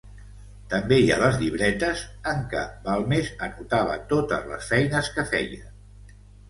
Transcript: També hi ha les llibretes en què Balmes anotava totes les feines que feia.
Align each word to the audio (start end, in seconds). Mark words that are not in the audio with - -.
També 0.69 0.97
hi 1.01 1.11
ha 1.15 1.19
les 1.23 1.37
llibretes 1.41 2.01
en 2.33 2.41
què 2.55 2.65
Balmes 2.89 3.31
anotava 3.49 4.01
totes 4.17 4.53
les 4.55 4.75
feines 4.75 5.17
que 5.19 5.33
feia. 5.37 5.75